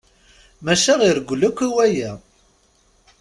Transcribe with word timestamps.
Maca 0.65 0.93
ireggel 1.07 1.41
akk 1.47 1.59
i 1.67 1.69
waya. 1.75 2.11